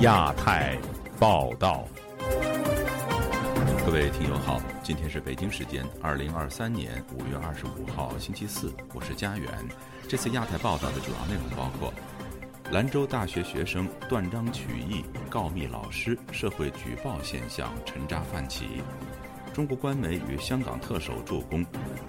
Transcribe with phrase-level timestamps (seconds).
[0.00, 0.76] 亚太
[1.18, 1.88] 报道，
[3.86, 9.48] 各位听友好，今天是北京时间二零二三年五月二十五号星期四，我是佳远。
[10.06, 11.90] 这次亚太报道的主要内容包括：
[12.72, 18.82] 兰州大学学生断章取义告密老师，社会举报现象沉渣泛起；
[19.54, 21.64] 中国官媒与香港特首助攻，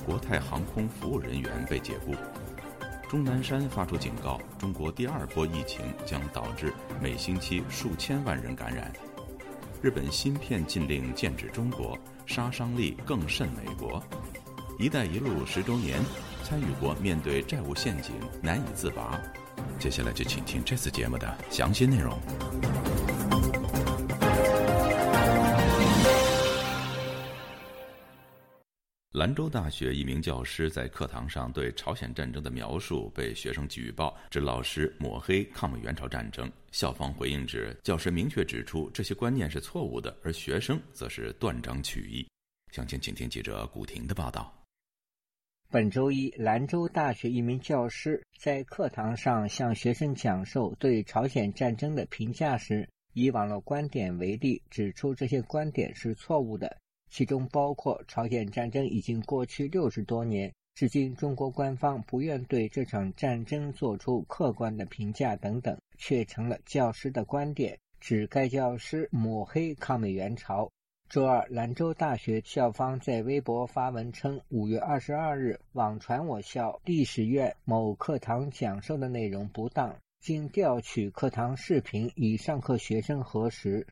[0.06, 2.14] 国泰航空服务人员被解雇。
[3.14, 8.92] 钟南山发出警告：中国第二波疫情将导致每星期数千万人感染。
[9.84, 11.96] 日本芯片禁令剑指中国，
[12.26, 14.04] 杀伤力更甚美国。
[14.80, 16.00] “一带一路”十周年，
[16.44, 19.22] 参与国面对债务陷阱难以自拔。
[19.78, 22.18] 接下来就请听这次节目的详细内容。
[29.14, 36.52] 兰州大学一名教师在课堂上对朝鲜战争的描述被学生举报，指老师抹黑抗美援朝战争。
[36.72, 42.28] 校方回应指，教师明确指出这些观念是错误的，而学生则是断章取义。
[42.72, 44.52] 详情，请听记者古婷的报道。
[45.70, 56.80] 本周一，兰州大学一名教师在课堂上向学生讲授对朝鲜战争的评价时，以网络观点为例，指出这些观点是错误的。
[57.14, 70.72] 其中包括朝鲜战争已经过去六十多年，至今中国官方不愿对这场战争做出客观的评价等等，却成了教师的观点，指该教师抹黑抗美援朝。
[71.08, 83.86] 周二，兰州大学校方在微博发文称，五月二十二日网传我校历史院某课堂讲授的内容不当，经调取课堂视频与上课学生核实。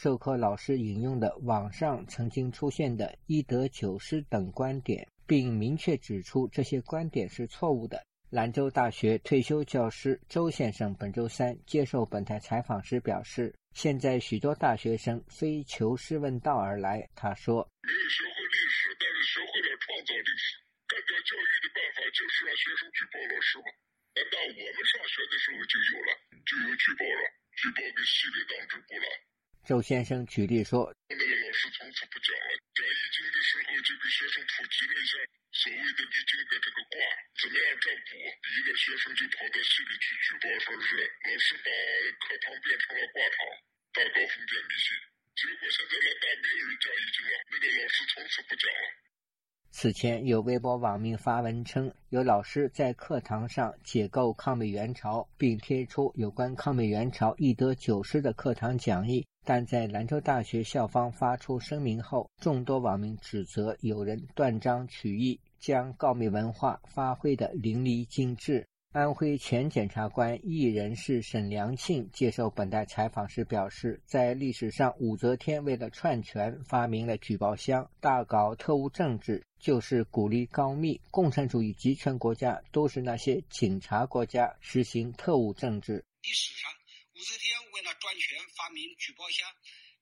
[0.00, 7.98] 授课老师引用的网上曾经出现的一德九失等观点，并明确指出这些观点是错误的。
[8.30, 20.62] 兰州大学退休教师周先生本周三接受本台采访时表示：“现在许多大学生非求师问道而来。”他说：“没有学会历史，但是学会了创造历史。
[20.86, 23.66] 干掉教育的办法就是让学生举报老师吗？
[24.14, 26.10] 难道我们上学的时候就有了，
[26.46, 27.22] 就有举报了？
[27.58, 29.10] 举报给系里当主播了？”
[29.68, 35.12] 周先生举例说：“那个老师从此不讲了，讲易经的时候就给学生普及了一下
[35.52, 36.96] 所谓的易经的这个卦
[37.36, 38.16] 怎么样占卜。
[38.48, 41.68] 一个学生就跑到系里去举报，说是老师把
[42.16, 43.36] 课堂变成了卦堂，
[43.92, 44.96] 大搞封建迷信。
[45.36, 48.84] 结果现在老大没有人讲易经了，那个老师从此不讲了。”
[49.70, 59.24] 此前，有微博网民发文称，有老师在课堂上解构抗美援朝，并贴出有关抗美援朝一得九失的课堂讲义。
[59.44, 68.66] 但在兰州大学校方发出声明后，众多网民指责有人断章取义，将告密文化发挥得淋漓尽致。
[68.90, 80.98] 安徽前检察官艺人是沈良庆接受本台采访时表示，在历史上，武则天为了篡权发明了举报箱，大搞特务政治，就是鼓励告密。
[81.10, 86.02] 共产主义集权国家都是那些警察国家，实行特务政治。
[86.22, 86.70] 历史上，
[87.12, 89.46] 武则天为了专权发明举报箱，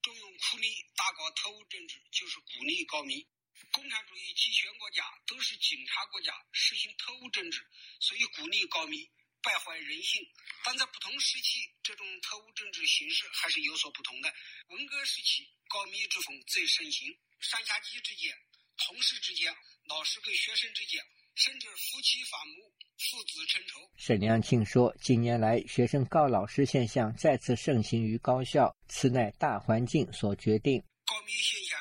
[0.00, 3.26] 重用酷吏大搞特务政治，就是鼓励告密。
[3.72, 7.60] 共产主义集权国家都是警察国家，实行特务政治，
[8.00, 9.08] 所以鼓励告密，
[9.42, 10.22] 败坏人性。
[10.64, 14.32] 但在不同时期，这种特务政治形式还是有所不同的。
[14.68, 18.34] 文革时期，告密之风最盛行，上下级之间、
[18.78, 21.00] 同事之间、老师跟学生之间，
[21.34, 23.78] 甚至夫妻反目、父子成仇。
[23.96, 30.82] 沈良庆说，近年来学生告老师现象再次盛行于高校，此乃大环境所决定。
[31.04, 31.78] 告密现象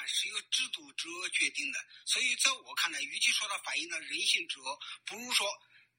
[1.35, 4.71] 决定的，所以在我看来，与其说它反映了人性之恶，
[5.05, 5.45] 不如说，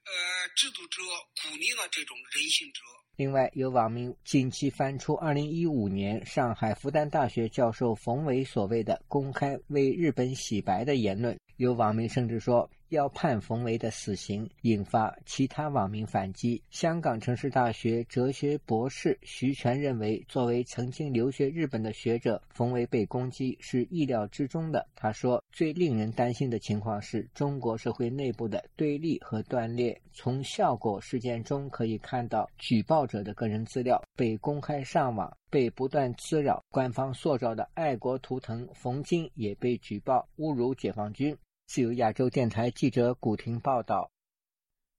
[0.08, 1.12] 呃，制度之恶
[1.44, 3.04] 鼓励了这种人性之恶。
[3.16, 12.70] 另外，有网民近期翻出2015年上海复旦大学教授冯伟所谓的公开为日本洗白的言论，有网民甚至说。
[12.88, 16.62] 要判冯维的死刑，引发其他网民反击。
[16.70, 24.86] 香港城市大学哲学博士徐全认为，作为曾经留学日本的学者，冯维被攻击是意料之中的。
[24.94, 30.00] 他说：“最令人担心的情况是中国社会内部的对立和断裂。
[30.12, 36.62] 从效果事件中可以看到，举报者的个人资料被公开上网，被不断滋扰。
[36.70, 44.08] 官方塑造的爱国图腾冯金也被举报侮辱解放军。”自由亚洲电台记者古婷报道：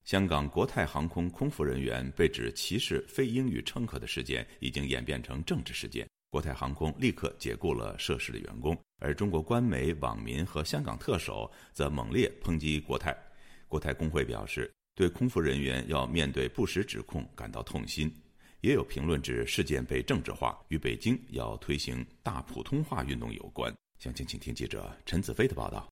[0.03, 13.15] 香港国泰航空空服人员被指歧视非英语乘客的事件已经演变成政治事件，国泰航空立刻解雇了涉事的员工，而中国官媒、网民和香港特首则猛烈抨击国泰。
[13.69, 18.13] 国泰工会表示，对空服人员要面对不实指控感到痛心。
[18.59, 23.73] 也有评论指事件被政治化，与北京要推行大普通话运动有关。
[23.99, 25.87] 详情，请听记者陈子飞的报道。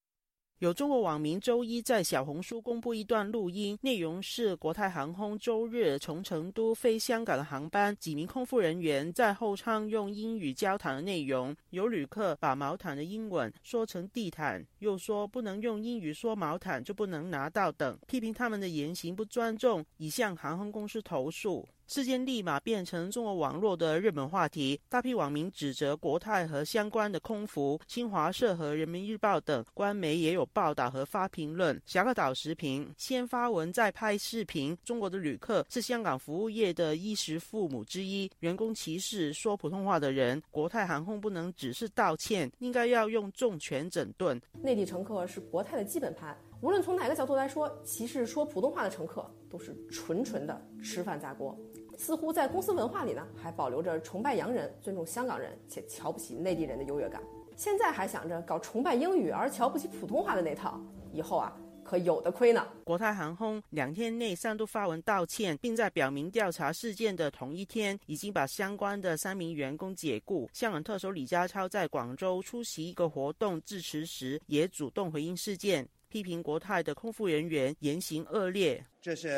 [0.59, 11.53] 有中国网民周一在小红书公布一段录音，内容是国泰航空周日从成都飞香港的航班，几名空服人员在后舱用英语交谈的内容。
[11.71, 21.67] 有旅客把毛毯的英文说成地毯，又说不能用英语说毛毯就不能拿到等，批评他们的言行不尊重，已向航空公司投诉。
[21.87, 27.79] 事件立马变成中国网络的热门话题，大批网民指责国泰和相关的空服。
[27.87, 31.79] 新华社和人民日报等官媒也有报道和发评论。
[31.85, 34.77] 侠客岛时评先发文再拍视频。
[34.83, 44.41] 中国的旅客是香港服务业的衣食父母之一，员工歧视说普通话的人，国泰航空不能只是道歉，应该要用重拳整顿。
[44.61, 46.35] 内地乘客是国泰的基本盘。
[46.65, 51.55] 无论从哪个角度来说，歧视说普通话的乘客都是纯纯的吃饭砸锅。
[51.95, 57.21] 似乎在公司文化里呢，还保留着崇拜洋人、尊重香港人且瞧不起内地人的优越感。
[57.55, 60.81] 现在还想着搞崇拜英语而瞧不起普通话的那套，
[61.13, 62.67] 以后啊，可有的亏呢。
[62.83, 70.49] 国泰航空两天内三度发文道歉，并在表明调查事件的同一天，已经把相关的三名员工解雇。
[70.51, 75.87] 香港特首李家超在广州出席一个活动致辞时，也主动回应事件。
[76.15, 79.29] 批评国泰的空服人员言行恶劣，这些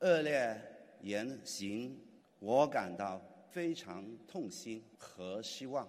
[0.00, 0.54] 恶劣
[1.00, 1.98] 言行，
[2.40, 3.18] 我感到
[3.50, 5.88] 非常痛心和失望。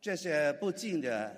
[0.00, 1.32] 这些不敬的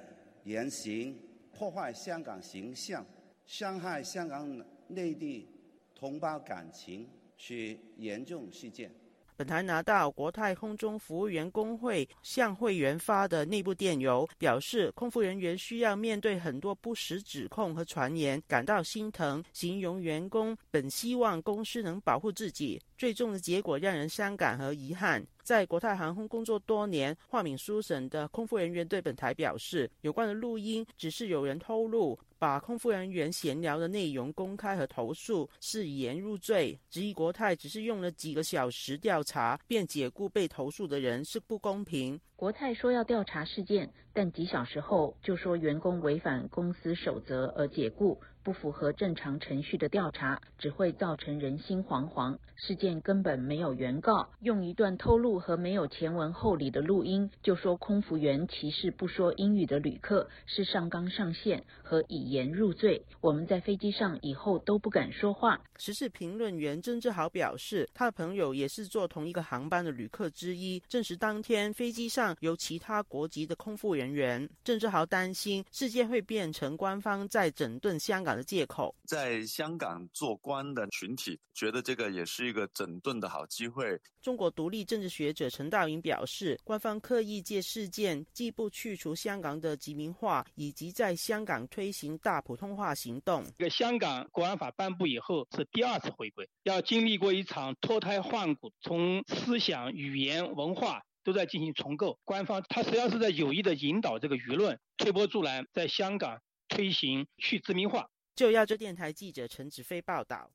[0.45, 1.21] 言行
[1.53, 3.05] 破坏香港形象，
[3.45, 5.47] 伤害香港内地
[5.95, 7.07] 同胞感情，
[7.37, 8.91] 是严重事件。
[9.38, 19.40] 本台拿到国泰空中服务员工会向会员发的内部电邮，表示空服人员需要面对很多不实指控和传言，感到心疼。
[19.52, 25.25] 形容员工本希望公司能保护自己，最终的结果让人伤感和遗憾。
[25.44, 32.19] 在国泰航空工作多年、化名书省的空服人员对本台表示，有关的录音只是有人透露。
[32.38, 42.20] 把空服人员闲聊的内容公开和投诉是以言入罪，质疑国泰只是用了几个小时调查便解雇被投诉的人是不公平。
[42.37, 48.20] 国泰说要调查事件，但几小时后就说员工违反公司守则而解雇。
[48.43, 52.38] 不符合正常程序的调查，只会造成人心惶惶。
[52.56, 63.05] 事件根本没有原告，用一段透露和没有前文后理的录音，就说空服员歧视不说英语的旅客是上纲上线和以言入罪。
[63.20, 65.61] 我们在飞机上以后都不敢说话。
[65.76, 74.49] 时事评论员曾志豪表示，他的朋友也是坐同一个航班的旅客之一，证实当天飞机上有其他国籍的空服人员。
[74.64, 78.38] 郑志豪担心事件会变成官方在整顿香港。
[78.43, 84.00] 借口在香港做官的群体觉得这个也是一个整顿的好机会。
[84.20, 93.44] 中国独立政治学者陈道云表示，官方刻意借事件既不去除香港的殖民化，以及在香港推行大普通话行动。
[93.58, 102.19] 这个香港国安法颁布以后是第二次回归，要经历过一场脱胎换骨，从思想、语言、文化都在进行重构。
[102.25, 108.11] 官方他实际上是在有意的引导这个舆论，推波助澜，在香港推行去殖民化。
[108.38, 110.49] 就亚洲电台记者陈子飞报道。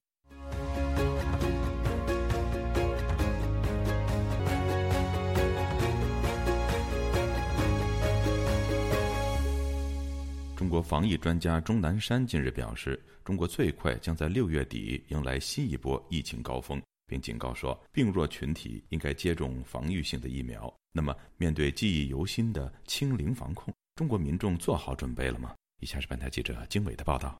[10.55, 20.73] 中国防疫专家钟南山近日表示，中国最快将在六月底迎来新一波疫情高峰，并警告说，病弱群体应该接种防御性的疫苗。
[20.93, 25.53] 那么，面对记忆犹新的清零防控，中国民众做好准备了吗？
[25.81, 27.37] 以下是本台记者经纬的报道。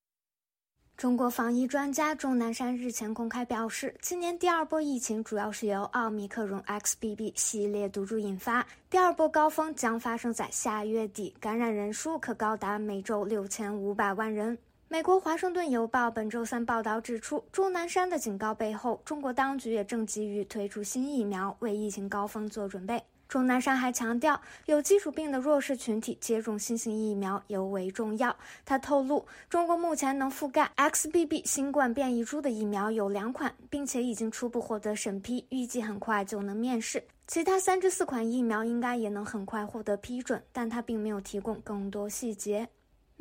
[0.96, 14.58] 中国防疫专家钟南山日前公开表示，今年第二波疫情主要是由奥密克戎 XBB 系列毒株引发，第二波高峰将发生在下月底，感染人数可高达每周六千五百万人。
[14.88, 23.04] 美国《华盛顿邮报》本周三报道指出，钟南山的警告背后，中国当局也正急于推出新疫苗，为疫情高峰做准备。
[23.28, 28.36] 钟南山还强调，有基础病的弱势群体接种新型疫苗尤为重要。
[28.64, 37.04] 他透露，中国目前能覆盖 XBB 新冠变异株的疫苗有两款，并且已经初步获得审批，预计很快就能面世。
[37.26, 42.68] 其他三至四款疫苗应该也能很快获得批准，但他并没有提供更多细节。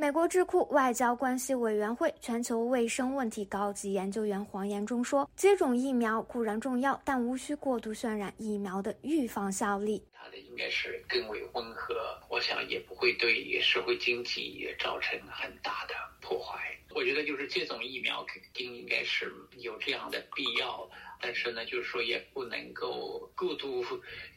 [0.02, 10.02] 美国智库外交关系委员会全球卫生问题高级研究员黄延中说：“接种疫苗固然重要，但无需过度渲染疫苗的预防效力。
[10.22, 20.88] 它的应该是更为温和，我想也不会对社会经济也造成很大的破坏。”我觉得就是这种疫苗肯定应该是有这样的必要，
[21.22, 23.82] 但是呢，就是说也不能够过度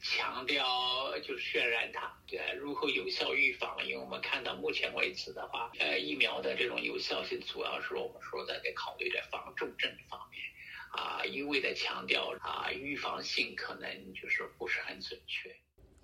[0.02, 0.66] 强调，
[1.20, 3.86] 就渲染它呃如何有效预防。
[3.86, 10.42] 因为我们看到目前为止的话，呃，疫苗的这种有效性主要是我们说的在考虑在防重症方面，
[10.94, 15.54] 啊，一味的强调啊预防性可能就是不是很准确。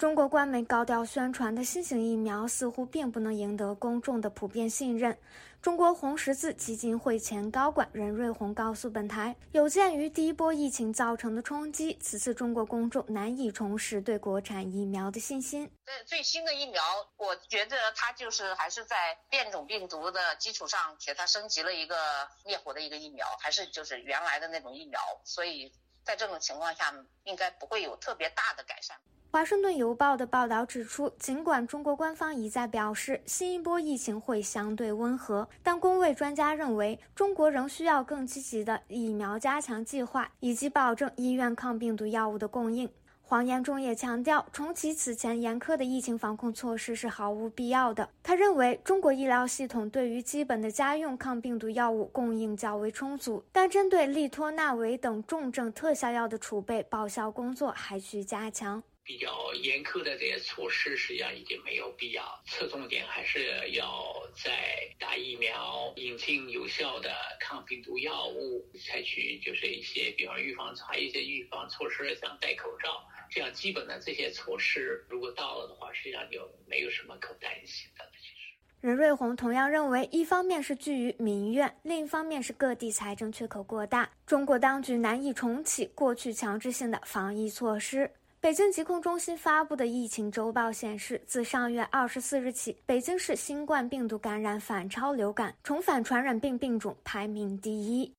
[0.01, 5.15] 中国官媒高调宣传的新型疫苗似乎并不能赢得公众的普遍信任。
[5.61, 15.71] 中国红十字基金会前高管任瑞红告诉本台，有鉴于第一波疫情造成的冲击，此次中国公众难以重拾对国产疫苗的信心。
[15.85, 16.81] 这最新的疫苗，
[17.17, 21.95] 我觉得它就是还是在变种病毒的基础上给它升级了一个
[22.43, 25.71] 灭活的一个疫苗，还是就是原来的那种疫苗，所以
[26.03, 26.91] 在这种情况下，
[27.25, 28.97] 应该不会有特别大的改善。
[29.33, 42.89] 华盛顿邮报的报道指出，尽管中国官方一再表示新一波疫情会相对温和，但公卫专家认为，中国仍需要更积极的疫苗加强计划，以及保证医院抗病毒药物的供应。
[43.21, 48.09] 黄延忠也强调，重启此前严苛的疫情防控措施是毫无必要的。
[48.21, 58.83] 他认为，中国医疗系统对于基本的家用抗病毒药物供应较为充足，但针对利托那韦等重症特效药的储备报销工作还需加强。
[59.03, 62.23] 比较严苛的这些措施，实际上已经没有必要。
[62.45, 78.05] 侧重点还是要在打疫苗、引进有效的抗病毒药物，采取就是一些，比方预防，还有一些预防措施，像戴口罩这样基本的这些措施，如果到了的话，实际上就没有什么可担心的。
[78.19, 78.33] 其实，
[78.81, 88.11] 任瑞红同样认为，一方面是居于民怨，另一方面是各地财政缺口过大，中国当局难以重启过去强制性的防疫措施。
[88.41, 98.11] 北京疾控中心发布的疫情周报显示，自上月二十四日起，北京市新冠病毒感染反超流感，重返传染病病种排名第一。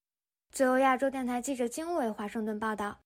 [0.53, 2.97] 自由亚洲电台记者经纬华盛顿报道。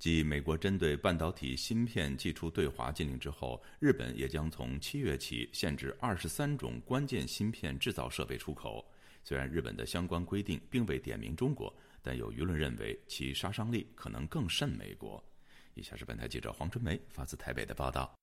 [0.00, 8.84] 继美国针对半导体芯片寄出对华禁令之后，日本也将从七月起限制二十三种关键芯片制造设备出口。
[9.22, 11.72] 虽然日本的相关规定并未点名中国，
[12.02, 15.24] 但有舆论认为其杀伤力可能更甚美国。
[15.74, 18.14] 以下是本台记者黄春梅发自台北的报道：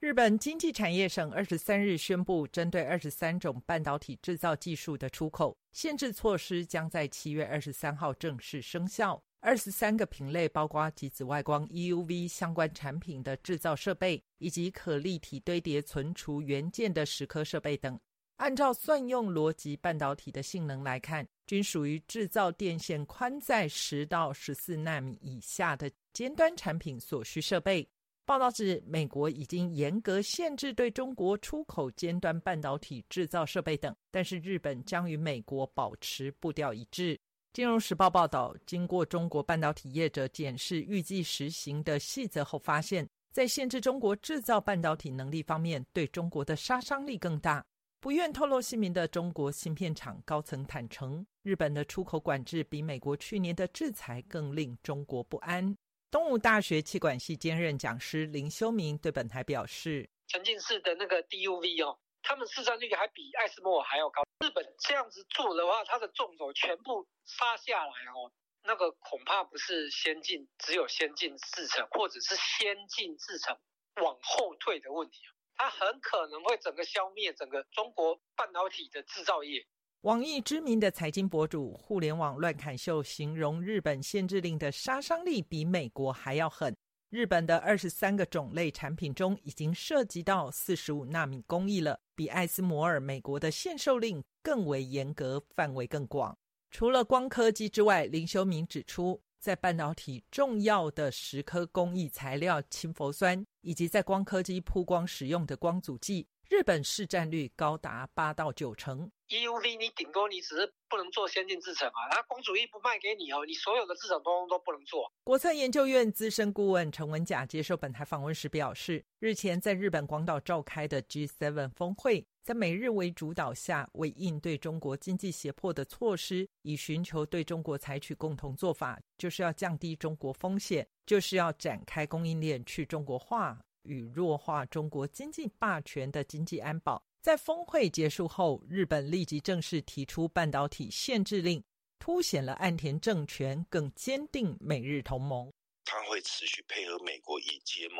[0.00, 9.22] 日本经济产业省二十三日宣布，针对二十三种半导体制造技术的出口限制措施将在七月二十三号正式生效。
[9.40, 17.96] 二十三个品类包括极紫外光 （EUV） 相关产品的制造设备，以及可立体堆叠存储元件的蚀刻设备等。
[18.36, 27.88] 按照算用逻辑半导体的性能来看，均属于制造电线宽在十到十四纳米以下的尖端产品所需设备。
[28.26, 37.18] 报道指，美国已经严格限制对中国出口尖端半导体制造设备等，但是日本将与美国保持步调一致。
[37.52, 47.64] 金融时报报道，经过中国半导体业者检视预计实行的细则后，发现，在限制中国制造半导体能力方面，对中国的杀伤力更大。
[48.06, 55.76] 不愿透露姓名的中国芯片厂高层坦诚，日本的出口管制比美国去年的制裁更令中国不安。
[56.08, 64.22] 东吴大学气管系兼任讲师林修明对本台表示：“沉浸式的那个 DUV 哦，他们市占率还比爱斯摩尔还要高。
[64.38, 68.30] 日本这样子做的话，它的重手全部杀下来哦，
[68.62, 73.58] 那个恐怕不是先进，只有先进制程或者是先进制程
[74.00, 75.18] 往后退的问题。”
[75.56, 79.66] 它很可能会整个消灭整个中国半导体的制造业。
[80.02, 86.76] 网易知名的财经博主“互联网乱砍秀”形容日本限制令的杀伤力比美国还要狠。
[87.08, 96.36] 日本的二十三个种类产品中，已经涉及到四十五纳米工艺了，比艾斯摩尔美国的限售令更为严格，范围更广。
[96.70, 99.22] 除了光刻机之外，林修明指出。
[99.38, 109.10] 在半导体重要的蚀刻工艺材料氢氟酸，以及在光刻机曝光使用的光阻剂，日本市占率高达八到九成。
[109.28, 115.12] EUV 你顶多你只是不能做先进制程啊，它光阻液不卖给你哦，你所有的制程都都不能做。
[115.24, 122.26] 国策研究院资深顾问陈文甲接受本台访问时表示，日前在日本广岛召开的 G7 峰会。
[122.46, 137.02] 在美日为主导下，为应对中国经济胁迫的措施，以寻求对中国采取共同做法，就是要降低中国风险，就是要展开供应链去中国化与弱化中国经济霸权的经济安保。
[137.20, 141.60] 在峰会结束后，日本立即正式提出半导体限制令，
[141.98, 145.52] 凸显了岸田政权更坚定美日同盟。
[145.84, 147.98] 他会持续配合美国以结盟、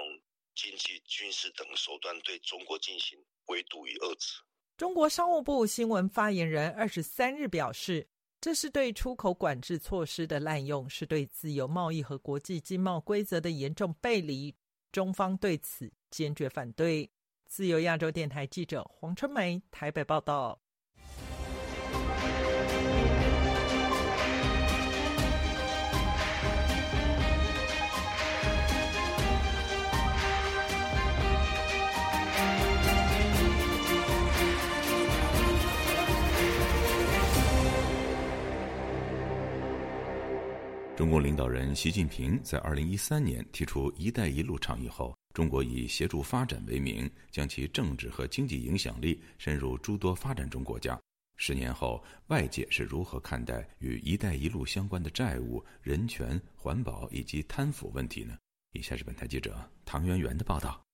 [0.54, 3.18] 经济、军事等手段对中国进行。
[3.46, 4.40] 围堵与遏制，
[4.76, 8.08] 中国商务部新闻发言人二十三日表示，
[8.40, 14.54] 这是对出口管制措施的滥用，是对自由贸易和国际经贸规则的严重背离。
[14.92, 17.10] 中方对此坚决反对。
[17.46, 20.60] 自由亚洲电台记者黄春梅台北报道。
[40.96, 50.98] 中共领导人习近平在二零一三年提出“一带一路”倡议后，中国以协助发展为名，将其政治和经济影响力深入诸多发展中国家。
[51.36, 58.34] 十年后，外界是如何看待与“一带一路”相关的债务、人权、环保以及贪腐问题呢？
[58.72, 60.85] 以下是本台记者唐媛媛的报道。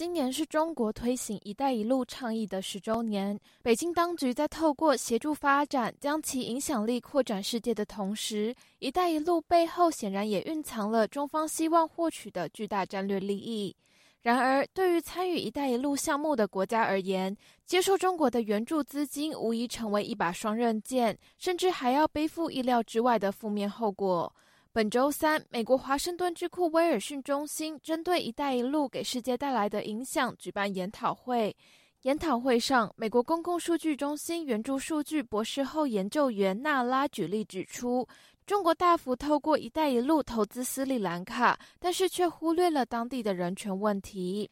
[0.00, 3.38] 今年是中国推行“一带一路”倡议的十周年。
[3.60, 13.76] 北京当局在透过协助发展，将其影响力扩展世界的同时，“一带一路”背后显然也蕴藏了中方希望获取的巨大战略利益。
[14.22, 24.34] 然而，对于参与“一带一路”项目的国家而言，接受中国的援助资金无疑成为一把双刃剑，甚至还要背负意料之外的负面后果。
[24.72, 31.56] 本周三，美国华盛顿智库威尔逊中心针对“一带一路”给世界带来的影响举办研讨会。
[32.02, 38.06] 研讨会上，美国公共数据中心援助数据博士后研究员纳拉举例指出，
[38.46, 44.48] 中国大幅透过“一带一路”投资斯里兰卡，但是却忽略了当地的人权问题。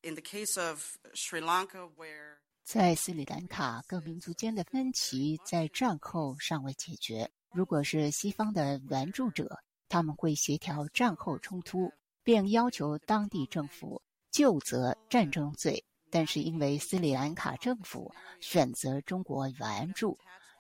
[2.65, 7.31] 在斯里兰卡，各民族间的分歧在战后尚未解决。
[7.53, 11.93] 如果是西方的援助者，他们会协调战后冲突，
[12.23, 15.85] 并要求当地政府就责战争罪。
[16.11, 20.19] 但是因为斯里兰卡政府选择中国援助，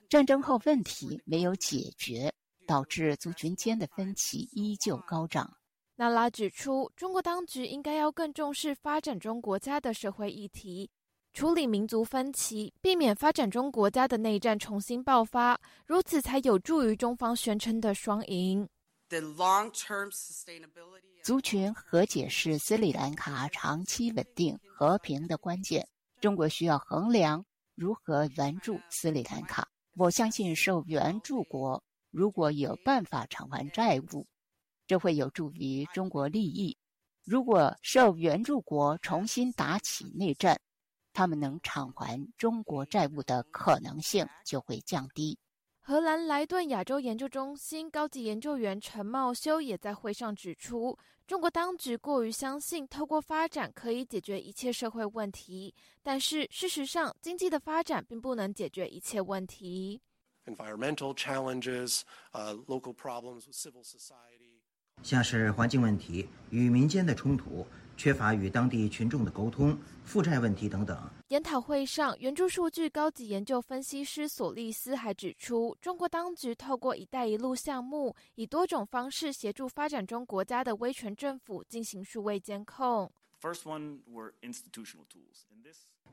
[0.08, 2.30] 战争后问题没有解决，
[2.66, 5.50] 导致族群间的分歧依旧高涨。
[5.96, 10.90] 纳拉指出，中国当局应该要更重视发展中国家的社会议题，
[11.32, 18.68] 处理民族分歧，避免发展中国家的内战重新爆发，如此才有助于中方宣称的双赢。
[21.22, 25.88] 族群和解是斯里兰卡长期稳定和平的关键。
[26.20, 27.44] 中国需要衡量
[27.74, 29.66] 如何援助斯里兰卡。
[29.96, 34.26] 我相信受援助国如果有办法偿还债务，
[34.86, 36.76] 这会有助于中国利益。
[37.24, 40.60] 如果受援助国重新打起内战，
[41.12, 45.38] 他们能偿还中国债务的可能性就会降低。
[45.88, 50.94] 荷兰莱顿亚洲研究中心高级研究员陈茂修也在会上指出，
[51.26, 59.98] 中国当局过于相信透过发展可以解决一切社会问题，但是事实上，经济的发展并不能解决一切问题。
[60.44, 62.02] Environmental challenges,
[62.34, 64.60] local problems with civil society，
[65.02, 67.66] 像是环境问题与民间的冲突。
[67.98, 70.96] 缺乏与当地群众的沟通、负债问题等等。
[71.30, 83.10] 研讨会上，援助数据高级研究分析师索利斯还指出，中国当局透过“一带一路”项目，以多种方式协助发展中国家的威权政府进行数位监控。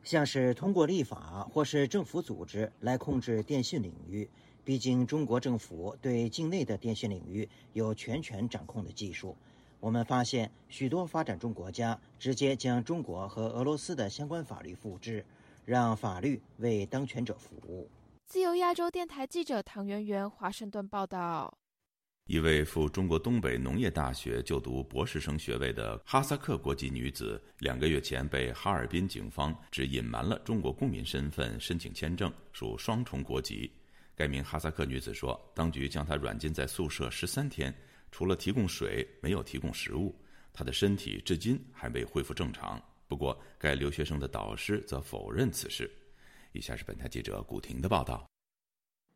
[0.04, 4.28] 像是通过立法或是政府组织来控制电信领域。
[4.64, 9.38] 毕竟，中国政府对境内的电信领域有全权掌控的技术。
[9.86, 15.24] 我们发现，许多发展中国家直接将中国和俄罗斯的相关法律复制，
[15.64, 17.88] 让法律为当权者服务。
[18.26, 21.56] 自由亚洲电台记者唐媛媛华盛顿报道：
[22.26, 33.72] 一位赴中国东北农业大学就读博士生学位的哈萨克国籍女子，两个月前被哈尔滨警方指隐瞒了中国公民身份申请签证，属双重国籍。
[34.16, 37.72] 该名哈萨克女子说，当局将她软禁在宿舍十三天。
[38.16, 40.16] 除了提供水，没有提供食物。
[40.54, 42.82] 他的身体至今还未恢复正常。
[43.10, 45.92] 不过，该留学生的导师则否认此事。
[46.54, 48.26] 以下是本台记者古婷的报道：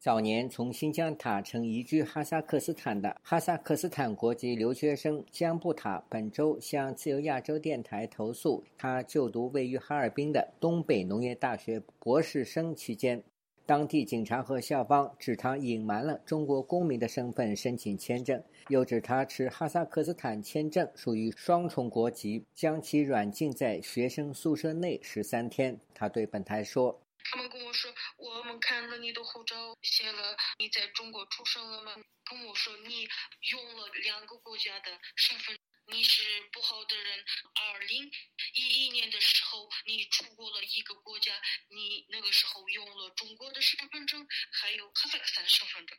[0.01, 13.23] 早年从新疆塔城移居哈萨克斯坦的哈萨克斯坦国籍留学生江布塔，本周向自由亚洲电台投诉，他就读位于哈尔滨的东北农业大学博士生期间。
[13.69, 25.79] 当地警察和校方指他隐瞒了中国公民的身份申请签证，又指他持哈萨克斯坦签证属于双重国籍，将其软禁在学生宿舍内十三天。
[25.93, 31.91] 他对本台说：“他们跟我说，我们看了你的护照，写了你在中国出生了吗？
[32.27, 33.07] 跟我说你
[33.51, 35.55] 用了两个国家的身份。”
[35.91, 36.21] 你是
[36.51, 37.25] 不好的人。
[37.55, 38.11] 二零
[38.53, 41.33] 一一年的时候，你出国了一个国家，
[41.69, 45.97] 你那个时候用了中国的身份证，还有哈萨克斯坦的身份证。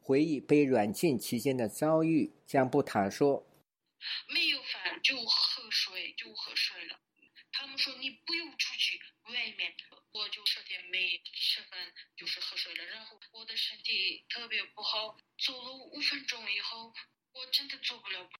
[0.00, 3.44] 回忆被软禁期间的遭遇，江布塔说
[4.32, 7.00] ：“没有饭就喝水，就喝水了。
[7.50, 9.74] 他们说你不用出去外面，
[10.12, 12.84] 我就十天没吃饭，就是喝水了。
[12.84, 16.94] 然后我的身体特别不好，走了五分钟以后，
[17.32, 18.30] 我真的做不了。”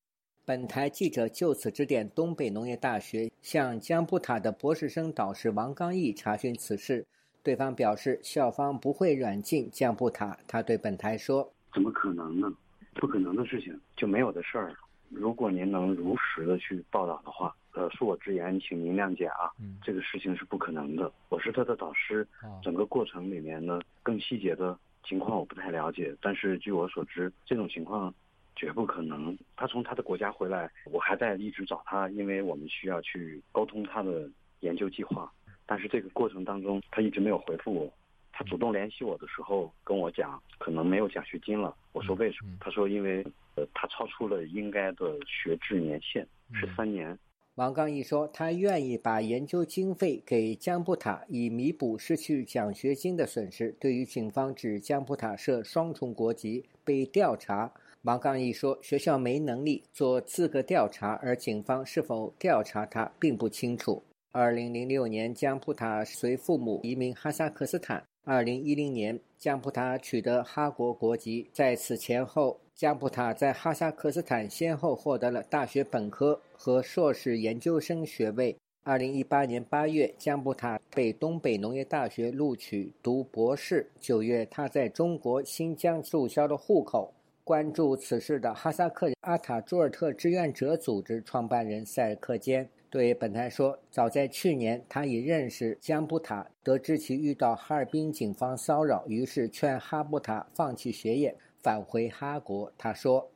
[0.48, 7.04] 本台记者就此致电东北农业大学，向江布塔的博士生导师王刚毅查询此事。
[7.42, 10.34] 对方表示，校方不会软禁江布塔。
[10.46, 12.50] 他对本台说：“怎么可能呢？
[12.94, 14.74] 不可能的事情就没有的事儿。
[15.10, 19.52] 如果您能如实的去报道的话，呃，恕我直言，请您谅解啊。
[19.84, 21.12] 这个事情是不可能的。
[21.28, 22.26] 我是他的导师，
[22.62, 26.16] 整个过程里面呢，更细节的情况我不太了解。
[26.22, 28.10] 但是据我所知，这种情况。”
[28.58, 29.34] 绝不可能。
[29.56, 34.28] 他从他的国家回来，我还在一直找他，因为我们需要去沟通他的
[34.60, 35.32] 研究计划。
[35.64, 37.92] 但是这个过程当中，他一直没有回复我。
[38.32, 41.74] 他主动联系我的时候跟我讲，可能没有奖学金了。
[41.92, 42.56] 我说为什么？
[42.60, 43.24] 他说因为
[43.56, 47.18] 呃，他超出了应该的学制年限，是三年。
[47.56, 53.72] 王刚毅说，他愿意把研究经费给江布塔，以弥补失去奖学金的损失。
[53.80, 57.72] 对于警方指江布塔涉双重国籍被调查。
[58.02, 68.04] 王刚毅说：“学校没能力做资格调查，而警方是否调查他并不清楚。”二零零六年，江普塔随父母移民哈萨克斯坦。
[68.24, 71.48] 二零一零年，江普塔取得哈国国籍。
[71.52, 78.56] 在此前后，江普塔在哈萨克斯坦先后获得了大学本科和硕士研究生学位。
[78.84, 83.90] 二零一八年八月，江普塔被东北农业大学录取读博士。
[83.98, 87.12] 九月，他在中国新疆注销了户口。
[87.48, 103.32] 关注此事的哈萨克阿塔朱尔特志愿者组织创办人塞尔克坚对本台说：“早在去年，他已认识江布塔，得知其遇到哈尔滨警方骚扰，于是劝哈布塔放弃学业，返回哈国。”他说：“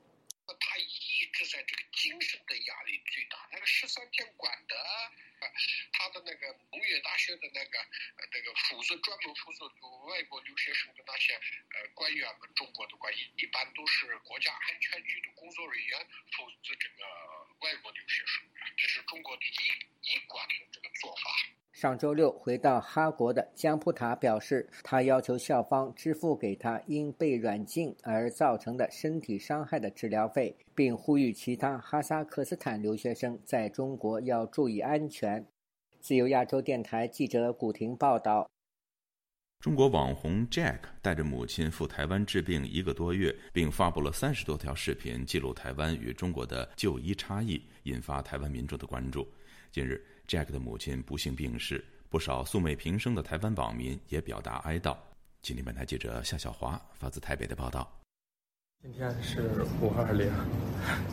[0.47, 4.75] 他一直在这个精神的压力最大，那个十三天管的。”
[5.93, 7.79] 他的那个农业大学的那个
[8.33, 9.67] 那个负责专门负责
[10.07, 17.05] 外国留学生的那些呃官员们，中国的官员一般都是国家安全局的工作人员负责这个
[17.61, 18.43] 外国留学生，
[18.77, 21.31] 这是中国的一一贯的这个做法。
[21.73, 35.45] 上周六回到哈国的江普塔表示，他要求校方支付给他因被软禁而造成的身体伤害的治疗费，并呼吁其他哈萨克斯坦留学生在中国要注意安全。
[35.99, 38.51] 自由亚洲电台记者古婷报道：
[39.59, 49.27] 中国网红 Jack 带着母亲赴台湾治病一个多月，并发布了三十多条视频，记录台湾与中国的就医差异，引发台湾民众的关注。
[49.71, 54.97] 近日，Jack 的母亲不幸病逝，不少素昧平生的台湾网民也表达哀悼。
[55.43, 57.87] 今天，本台记者夏小华发自台北的报道。
[58.83, 60.33] 今天是五二零，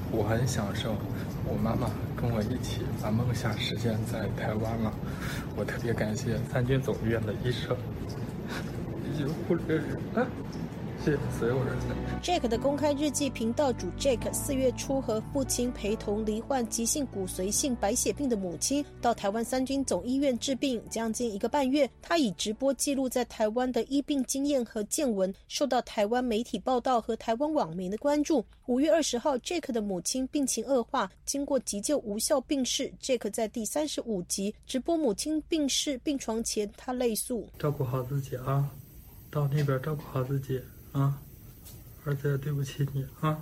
[0.10, 0.96] 我很享受
[1.44, 4.94] 我妈妈跟我一起把梦想实现在台湾了。
[5.58, 7.76] 我特别感谢三军总医院的医生
[9.04, 9.84] 以及护理人
[10.16, 10.26] 员。
[11.04, 11.78] 谢谢所有人。
[12.22, 21.90] Jack 的公开日记频道主 Jack 四月初和父亲陪同罹患急性骨髓性白血病的母亲到台湾三军总医院治病，将近一个半月。
[22.02, 28.46] 他以直播记录在台湾的医病经验和见闻，受到台湾媒体报道和台湾网民的关注。
[28.66, 32.92] 五月二十号，Jack 的母亲病情恶化，经过急救无效病逝。
[33.02, 38.70] Jack 在第三十五集直播母亲病逝病床前，他泪诉：“照顾好自己啊，
[39.32, 41.20] 到那边照顾好自己。”啊，
[42.06, 43.38] 儿子，对不起你啊！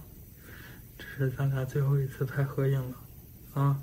[0.97, 3.77] 这是咱俩最后一次拍合影了，啊！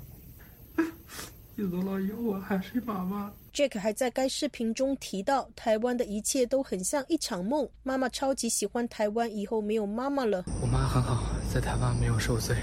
[1.55, 3.31] 你走了以后，我还是妈妈。
[3.53, 7.67] Jack 还在该视频中提到，台湾的一切都很像一场梦。
[7.83, 10.43] 妈妈超级喜欢台湾，以后没有妈妈了。
[10.61, 11.23] 我妈很好，
[11.53, 12.57] 在台湾没有受罪，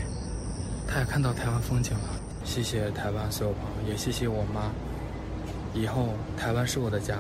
[0.87, 2.21] 她也看到台湾风景了。
[2.45, 4.71] 谢谢台湾所有朋友，也谢谢我妈。
[5.73, 7.19] 以后台湾是我的家。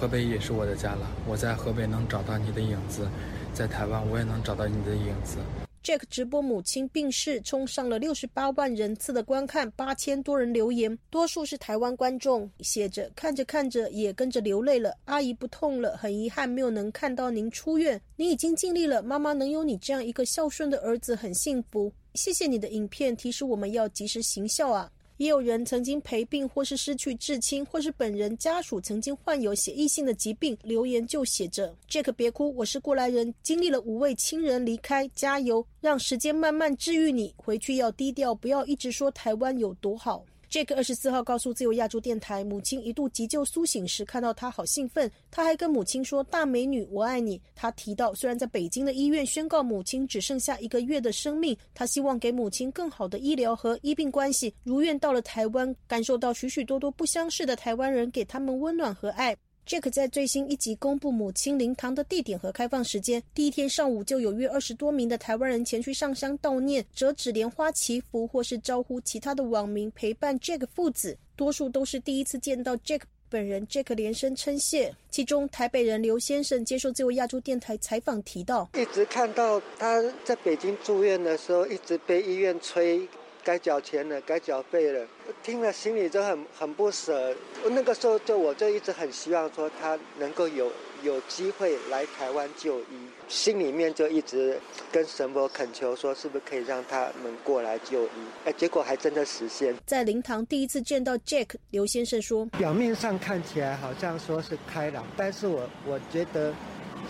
[0.00, 3.06] 河北也是我的家了，我在河北能找到你的影子，
[3.52, 5.36] 在台湾我也能找到你的影子。
[5.84, 14.96] Jack 直播母亲病逝，冲上了六十八万人次的观看，八千多人留言，多数是台湾观众，写着看着看着也跟着流泪了。
[15.04, 21.92] 阿姨不痛了，很遗憾没有能看到您出院，你已经尽力了，妈妈能有你这样一个孝顺的儿子很幸福。
[22.14, 24.90] 谢谢你的影片提示我们要及时行孝啊。
[25.20, 30.56] 也有人曾经陪病或是失去至亲，或是本人家属曾经患有血液性的疾病。
[30.62, 37.34] 留言就写着：“Jack，别哭，我是过来人，经历了五位亲人离开，加油，让时间慢慢治愈你。
[37.36, 54.52] 回去要低调，不要一直说台湾有多好。” Jack 二十四号告诉自由亚洲电台，母亲一度急救苏醒时看到他好兴奋，他还跟母亲说：“大美女，我爱你。”他提到，虽然在北京的医院宣告母亲只剩下一个月的生命，他希望给母亲更好的医疗和医病关系。
[54.64, 59.36] 如愿到了台湾，感受到许许多多不相识的台湾人给他们温暖和爱。
[59.70, 63.22] Jack 在最新一集公布母亲灵堂的地点和开放时间。
[63.32, 71.16] 第一天上午就有约二十多名的台湾人前去上香悼念、折纸莲花祈福，或是招呼其他的网民陪伴 Jack 父子。
[71.36, 74.92] 多数都是第一次见到 Jack 本人，Jack 连声称谢。
[75.08, 83.08] 其中台北人刘先生接受自由亚洲电台采访提到，一直看到他在北京住院的时候，一直被医院催。
[83.44, 85.06] 该缴钱了，该缴费了，
[85.42, 87.34] 听了心里就很很不舍。
[87.70, 90.70] 那个时候就我就一直很希望说他能够有
[91.02, 94.58] 有机会来台湾就医，心里面就一直
[94.92, 98.10] 跟神佛恳求说，是不是可以让他们过来就医？
[98.44, 99.74] 哎，结果还真的实现。
[99.86, 106.54] 在灵堂第一次见到 Jack，刘先生说，表面上看起来好像说是开朗，但是我我觉得。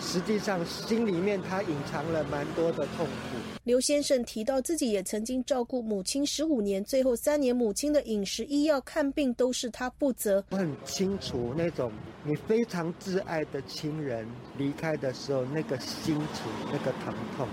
[0.01, 3.37] 实际上，心里面他隐藏了蛮多的痛苦。
[3.63, 10.43] 刘先生提到，自己也曾经照顾母亲十五年，最后三年母亲的饮食、医药、看病都是他负责。
[10.49, 11.91] 我很清楚那种
[12.23, 17.47] 你非常挚爱的亲人离开的时候那个心情、那个疼痛，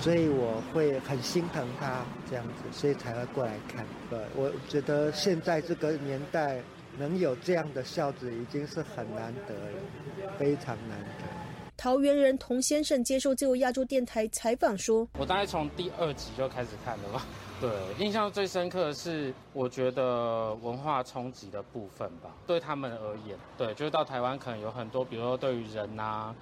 [0.00, 3.84] 所以我会很心疼他这样子，所以才会过来看。
[4.10, 6.62] 呃，我觉得现在这个年代
[6.96, 11.37] 能有这样的孝子已经是很难得了，非常难得。
[11.78, 17.24] 桃园人童先生接受自由亚洲电台采访说：“我大概从第二集就开始看了吧。
[17.60, 17.70] 对，
[18.04, 22.34] 印象最深刻的是我觉得文化冲击的部分吧。
[22.48, 26.34] 对他们而言，对，就是到台湾可能有很多，比如说对于人呐，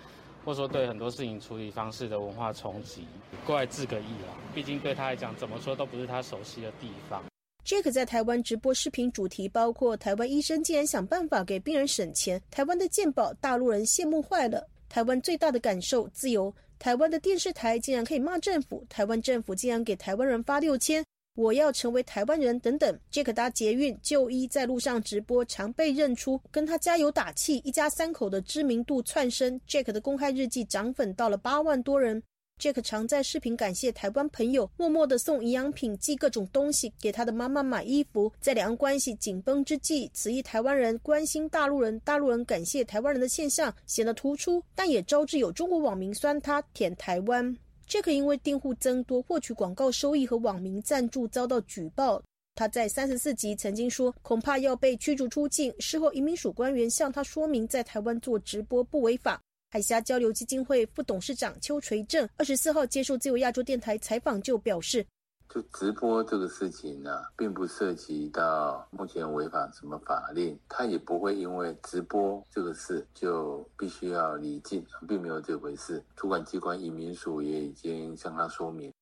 [0.43, 3.07] 或者说对很多事情处理方式的文化冲击，
[3.45, 4.33] 过来治个意啦。
[4.55, 7.23] 毕竟对他来讲，怎么说都不是他熟悉的地方。”
[7.63, 14.67] Jack 在台湾直播视频主题包括：台湾医生竟然想办法给病人省钱，台湾的健保大陆人羡慕坏了。
[14.97, 16.51] 台湾最大的感受，自由。
[16.79, 21.05] 台湾的电视台竟然可以骂政府，台湾政府竟然给台湾人发六千。
[21.35, 22.99] 我要成为台湾人等等。
[23.11, 29.61] 杰克搭捷运就医，在路上直播，常被认出，跟他加油打气，一家三口的知名度窜升。
[29.67, 32.23] 杰克的公开日记涨粉到了八万多人。
[32.59, 38.33] Jack 常在视频感谢台湾朋友，默默的送营养品、寄各种东西给他的妈妈买衣服。
[38.41, 47.55] 在两岸关系紧绷之际，此一台湾人关心大陆人、大陆人感谢台湾人的现象显得突出，但也招致有中国网民酸他舔台湾。
[47.87, 52.23] Jack 因为订户增多，获取广告收益和网民赞助遭到举报。
[52.55, 55.71] 他在三十四集曾经说，恐怕要被驱逐出境。
[55.79, 59.39] 事后移民署官员向他说明，在台湾做直播不违法。
[59.69, 65.05] 海峡交流基金会副董事长邱垂正二十四号接受自由亚洲电台采访，就表示
[65.53, 76.03] ：“就直播这个事情呢，并不涉及到目前违反什么法令，他也不会因为直播这个事就必须要离境，并没有这回事。
[76.15, 78.93] 主管机关移民署也已经向他说明。”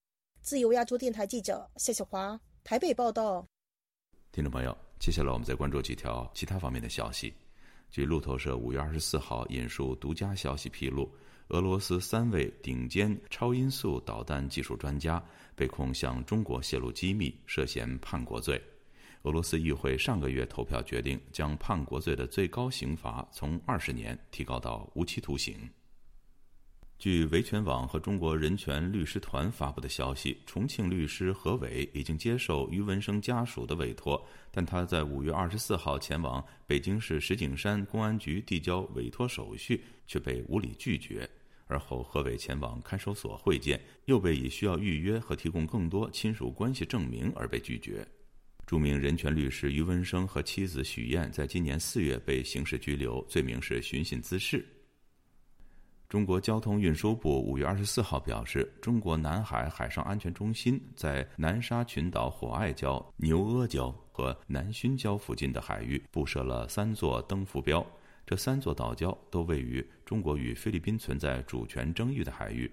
[0.41, 3.47] 自由亚洲电台记者谢小华台北报道。
[4.33, 7.33] 听众朋友，接下来我们再关注几条其他方面的消息。
[7.95, 11.09] 据路透社五月二十四号引述独家消息披露，
[11.51, 18.61] 俄罗斯三位顶尖超音速导弹技术专家被控向中国泄露机密，涉嫌叛国罪。
[19.23, 25.57] 俄罗斯议会上个月投票决定，将叛国罪的最高刑罚从二十年提高到无期徒刑。
[27.05, 41.29] 据维权网和中国人权律师团发布的消息，重庆律师何伟已经接受于文生家属的委托，但他在五月二十四号前往北京市石景山公安局递交委托手续，却被无理拒绝。
[41.67, 48.03] 而后，何伟前往看守所会见，又被以需要预约和提供更多亲属关系证明而被拒绝。
[48.67, 54.67] 著名人权律师于文生和妻子许燕在今年四月被刑事拘留，罪名是寻衅滋事。
[56.09, 67.85] 中国交通运输部五月二十四号表示，中国南海海上安全中心在南沙群岛火爱礁、牛阿礁和南薰礁附近的海域布设了三座灯浮标，
[68.25, 72.71] 这三座岛礁都位于中国与菲律宾存在主权争议的海域。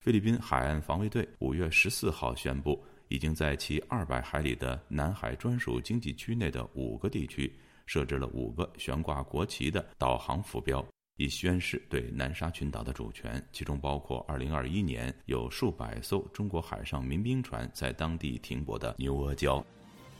[0.00, 7.54] 菲律宾海岸防卫队五月十四号宣布，已经在其二百海里的南海专属经济区内的五个地区
[7.86, 10.84] 设置了五个悬挂国旗的导航浮标。
[11.20, 19.62] 以宣示对南沙群岛的主权，其中包括2021年有数百艘中国海上民兵船在当地停泊的牛阿礁。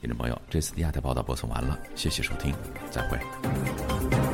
[0.02, 2.54] 听众朋友，这次的亚太报道播送完了，谢谢收听，
[2.90, 4.29] 再会。